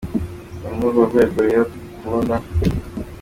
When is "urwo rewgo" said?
1.01-1.39